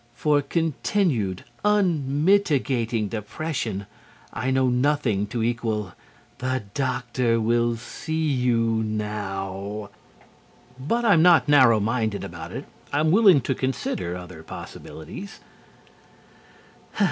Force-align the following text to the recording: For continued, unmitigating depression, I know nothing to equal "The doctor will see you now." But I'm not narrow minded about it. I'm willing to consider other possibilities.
For 0.15 0.41
continued, 0.41 1.43
unmitigating 1.63 3.07
depression, 3.07 3.85
I 4.33 4.49
know 4.49 4.67
nothing 4.67 5.27
to 5.27 5.43
equal 5.43 5.93
"The 6.39 6.63
doctor 6.73 7.39
will 7.39 7.75
see 7.75 8.27
you 8.31 8.81
now." 8.83 9.91
But 10.79 11.05
I'm 11.05 11.21
not 11.21 11.47
narrow 11.47 11.79
minded 11.79 12.23
about 12.23 12.51
it. 12.51 12.65
I'm 12.91 13.11
willing 13.11 13.41
to 13.41 13.53
consider 13.53 14.17
other 14.17 14.41
possibilities. 14.41 15.39